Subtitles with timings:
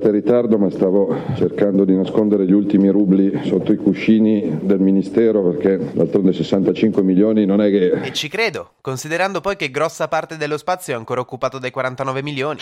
[0.00, 4.80] Scusate il ritardo, ma stavo cercando di nascondere gli ultimi rubli sotto i cuscini del
[4.80, 7.90] Ministero perché d'altronde 65 milioni non è che...
[8.04, 12.22] E ci credo, considerando poi che grossa parte dello spazio è ancora occupato dai 49
[12.22, 12.60] milioni.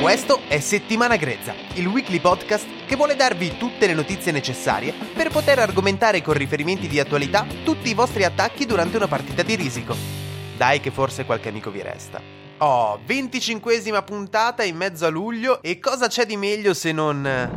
[0.00, 5.30] Questo è Settimana Grezza, il weekly podcast che vuole darvi tutte le notizie necessarie per
[5.30, 10.25] poter argomentare con riferimenti di attualità tutti i vostri attacchi durante una partita di risico.
[10.56, 12.20] Dai che forse qualche amico vi resta.
[12.58, 17.26] Oh, 25esima puntata in mezzo a luglio e cosa c'è di meglio se non...
[17.26, 17.50] eh,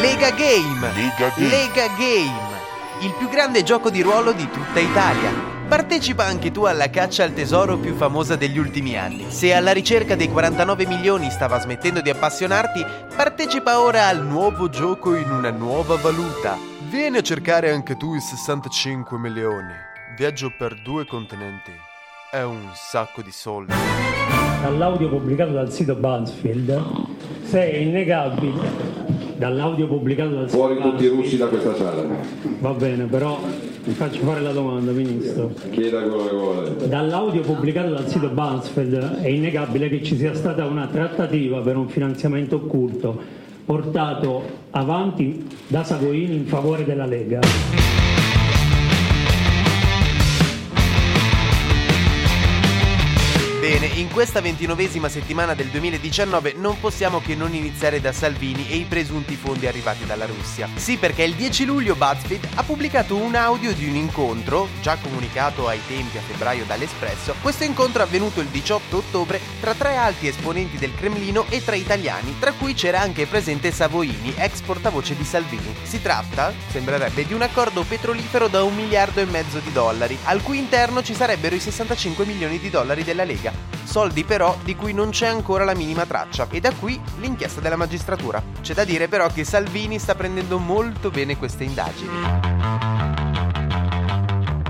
[0.00, 0.92] Lega Game!
[0.94, 1.48] Lega Game.
[1.48, 2.56] Lega Game!
[3.00, 5.57] Il più grande gioco di ruolo di tutta Italia.
[5.68, 9.26] Partecipa anche tu alla caccia al tesoro più famosa degli ultimi anni.
[9.28, 12.82] Se alla ricerca dei 49 milioni stava smettendo di appassionarti,
[13.14, 16.56] partecipa ora al nuovo gioco in una nuova valuta.
[16.88, 19.74] Vieni a cercare anche tu i 65 milioni.
[20.16, 21.72] Viaggio per due continenti.
[22.30, 23.74] È un sacco di soldi.
[24.62, 26.82] dall'audio pubblicato dal sito BuzzFeed,
[27.44, 28.70] se è innegabile,
[29.36, 32.04] dall'audio pubblicato dal sito Fuori tutti i russi da questa sala.
[32.60, 33.38] va bene, però
[33.88, 35.50] mi faccio fare la domanda, Ministro.
[35.70, 36.88] Chieda quello che vuole.
[36.88, 41.88] Dall'audio pubblicato dal sito BuzzFeed è innegabile che ci sia stata una trattativa per un
[41.88, 43.18] finanziamento occulto
[43.64, 47.40] portato avanti da Sagoini in favore della Lega.
[53.60, 58.76] Bene, in questa ventinovesima settimana del 2019 non possiamo che non iniziare da Salvini e
[58.76, 60.68] i presunti fondi arrivati dalla Russia.
[60.76, 65.66] Sì, perché il 10 luglio BuzzFeed ha pubblicato un audio di un incontro, già comunicato
[65.66, 67.34] ai tempi a febbraio dall'Espresso.
[67.42, 71.78] Questo incontro è avvenuto il 18 ottobre tra tre alti esponenti del Cremlino e tre
[71.78, 75.74] italiani, tra cui c'era anche presente Savoini, ex portavoce di Salvini.
[75.82, 80.42] Si tratta, sembrerebbe, di un accordo petrolifero da un miliardo e mezzo di dollari, al
[80.42, 83.52] cui interno ci sarebbero i 65 milioni di dollari della Lega.
[83.84, 87.76] Soldi però di cui non c'è ancora la minima traccia e da qui l'inchiesta della
[87.76, 88.42] magistratura.
[88.60, 93.07] C'è da dire però che Salvini sta prendendo molto bene queste indagini.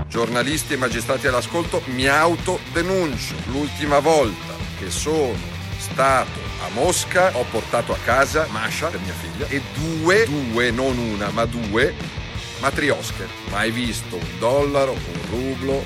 [0.09, 3.35] Giornalisti e magistrati all'ascolto, mi autodenuncio.
[3.51, 5.37] L'ultima volta che sono
[5.77, 10.97] stato a Mosca ho portato a casa Masha, per mia figlia, e due, due, non
[10.97, 11.93] una, ma due
[12.59, 13.27] matriosche.
[13.51, 15.83] Mai visto un dollaro, un rublo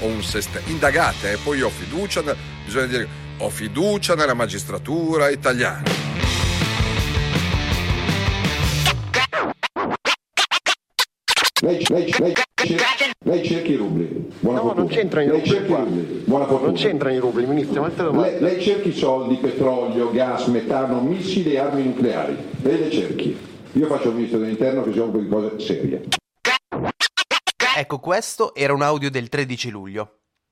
[0.00, 0.60] o un sestè.
[0.66, 2.22] Indagate, eh, poi ho fiducia,
[2.62, 5.82] bisogna dire, ho fiducia nella magistratura italiana.
[11.62, 12.34] Lei, lei,
[12.74, 14.04] lei, lei cerchi i rubli.
[14.40, 14.84] Buona No, fortuna.
[14.86, 15.78] non c'entrano i Lei rubli cerchi qua.
[15.78, 16.22] i rubli.
[16.24, 16.66] Buona fortuna.
[16.70, 17.80] Non c'entrano i rubli, ministro,
[18.12, 22.36] ma Lei, lei cerchi soldi, petrolio, gas, metano, missili e armi nucleari.
[22.62, 23.36] Lei le cerchi.
[23.72, 26.02] Io faccio il ministro dell'interno che si occupa di cose serie.
[27.76, 30.10] Ecco, questo era un audio del 13 luglio.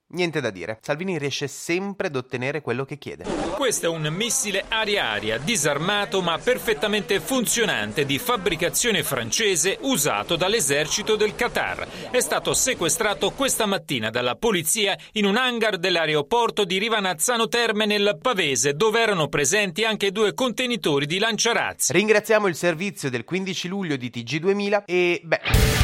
[0.09, 3.25] Niente da dire, Salvini riesce sempre ad ottenere quello che chiede.
[3.57, 11.35] Questo è un missile aria-aria disarmato ma perfettamente funzionante di fabbricazione francese usato dall'esercito del
[11.35, 12.11] Qatar.
[12.11, 18.19] È stato sequestrato questa mattina dalla polizia in un hangar dell'aeroporto di Rivanazzano Terme nel
[18.21, 21.93] Pavese, dove erano presenti anche due contenitori di lanciarazzi.
[21.93, 25.84] Ringraziamo il servizio del 15 luglio di TG2000 e beh...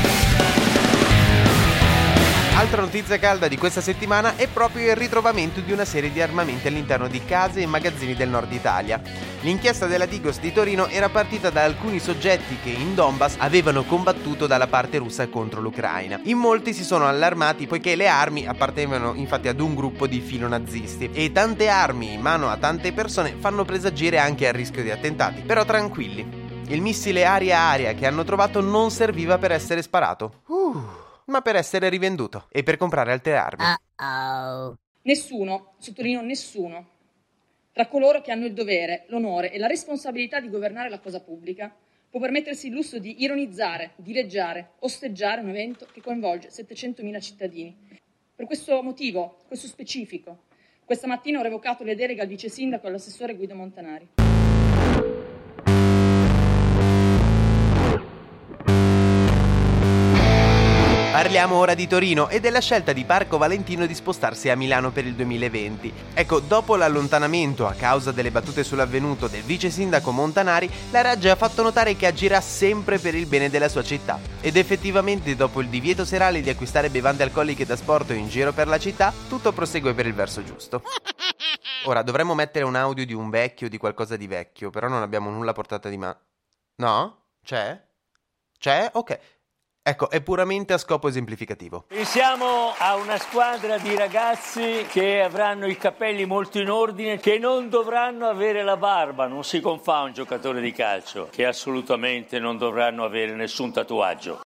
[2.61, 6.69] Altra notizia calda di questa settimana è proprio il ritrovamento di una serie di armamenti
[6.69, 9.01] all'interno di case e magazzini del nord Italia.
[9.41, 14.47] L'inchiesta della Digos di Torino era partita da alcuni soggetti che in Donbass avevano combattuto
[14.47, 16.21] dalla parte russa contro l'Ucraina.
[16.25, 21.09] In molti si sono allarmati poiché le armi appartenevano infatti ad un gruppo di filonazisti
[21.15, 25.41] e tante armi in mano a tante persone fanno presagire anche al rischio di attentati.
[25.41, 26.29] Però tranquilli,
[26.67, 30.43] il missile aria-aria che hanno trovato non serviva per essere sparato.
[30.49, 33.65] Uh, ma per essere rivenduto e per comprare altre armi.
[35.03, 36.89] Nessuno, sottolineo nessuno,
[37.73, 41.75] tra coloro che hanno il dovere, l'onore e la responsabilità di governare la cosa pubblica
[42.11, 47.75] può permettersi il lusso di ironizzare, dileggiare, osteggiare un evento che coinvolge 700.000 cittadini.
[48.35, 50.45] Per questo motivo, questo specifico,
[50.85, 54.09] questa mattina ho revocato le deleghe al vice sindaco e all'assessore Guido Montanari.
[61.11, 65.05] Parliamo ora di Torino e della scelta di Parco Valentino di spostarsi a Milano per
[65.07, 65.93] il 2020.
[66.15, 71.37] Ecco, dopo l'allontanamento a causa delle battute sull'avvenuto del vice sindaco Montanari, la Raggia ha
[71.37, 74.21] fatto notare che agirà sempre per il bene della sua città.
[74.41, 78.69] Ed effettivamente, dopo il divieto serale di acquistare bevande alcoliche da sport in giro per
[78.69, 80.81] la città, tutto prosegue per il verso giusto.
[81.87, 85.29] Ora, dovremmo mettere un audio di un vecchio di qualcosa di vecchio, però non abbiamo
[85.29, 86.19] nulla a portata di mano.
[86.77, 87.25] No?
[87.43, 87.79] C'è?
[88.57, 88.91] C'è?
[88.93, 89.19] Ok.
[89.91, 91.87] Ecco, è puramente a scopo esemplificativo.
[91.89, 97.69] Pensiamo a una squadra di ragazzi che avranno i capelli molto in ordine, che non
[97.69, 103.03] dovranno avere la barba, non si confà un giocatore di calcio, che assolutamente non dovranno
[103.03, 104.43] avere nessun tatuaggio.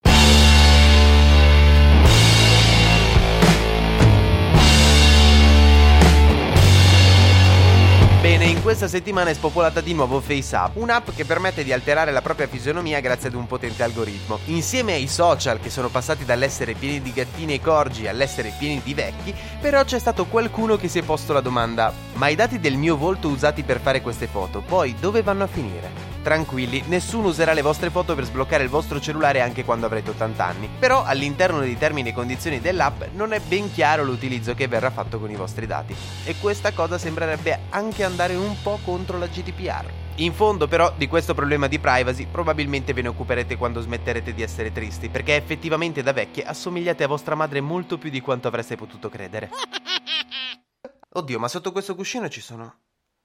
[8.42, 12.22] Bene, in questa settimana è spopolata di nuovo FaceApp, un'app che permette di alterare la
[12.22, 14.40] propria fisionomia grazie ad un potente algoritmo.
[14.46, 18.94] Insieme ai social che sono passati dall'essere pieni di gattini e corgi all'essere pieni di
[18.94, 22.74] vecchi, però c'è stato qualcuno che si è posto la domanda: ma i dati del
[22.74, 26.11] mio volto usati per fare queste foto, poi dove vanno a finire?
[26.22, 30.44] Tranquilli, nessuno userà le vostre foto per sbloccare il vostro cellulare anche quando avrete 80
[30.44, 30.70] anni.
[30.78, 35.18] Però all'interno dei termini e condizioni dell'app non è ben chiaro l'utilizzo che verrà fatto
[35.18, 35.96] con i vostri dati.
[36.24, 39.90] E questa cosa sembrerebbe anche andare un po' contro la GDPR.
[40.16, 44.42] In fondo però di questo problema di privacy probabilmente ve ne occuperete quando smetterete di
[44.42, 48.76] essere tristi, perché effettivamente da vecchie assomigliate a vostra madre molto più di quanto avreste
[48.76, 49.50] potuto credere.
[51.14, 52.76] Oddio, ma sotto questo cuscino ci sono...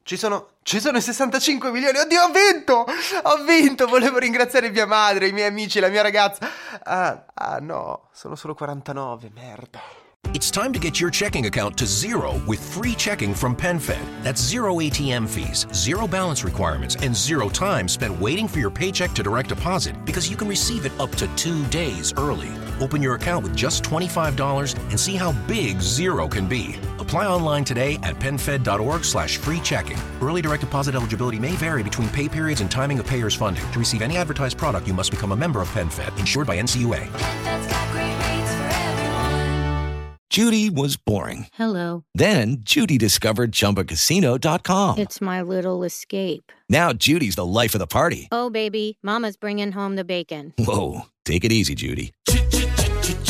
[0.07, 1.97] Ci sono, ci sono i 65 milioni.
[1.97, 2.85] Oddio, ho vinto!
[3.23, 3.87] Ho vinto!
[3.87, 6.49] Volevo ringraziare mia madre, i miei amici, la mia ragazza.
[6.83, 9.81] Ah, ah no, sono solo 49, merda.
[10.33, 14.23] It's time to get your checking account to zero with free checking from PenFed.
[14.23, 19.11] That's zero ATM fees, zero balance requirements, and zero time spent waiting for your paycheck
[19.15, 22.51] to direct deposit because you can receive it up to two days early.
[22.79, 26.77] Open your account with just $25 and see how big zero can be.
[27.07, 29.97] Apply online today at penfed.org slash free checking.
[30.21, 33.63] Early direct deposit eligibility may vary between pay periods and timing of payer's funding.
[33.71, 37.07] To receive any advertised product, you must become a member of PenFed, insured by NCUA.
[40.29, 41.47] Judy was boring.
[41.53, 42.03] Hello.
[42.13, 44.97] Then Judy discovered ChumbaCasino.com.
[44.99, 46.51] It's my little escape.
[46.67, 48.27] Now Judy's the life of the party.
[48.33, 50.53] Oh, baby, Mama's bringing home the bacon.
[50.59, 52.11] Whoa, take it easy, Judy.